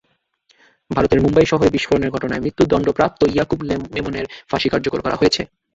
[0.91, 3.59] ভারতের মুম্বাই শহরে বিস্ফোরণের ঘটনায় মৃত্যুদণ্ডপ্রাপ্ত ইয়াকুব
[3.95, 5.41] মেমনের ফাঁসি কার্যকর করা হয়েছে।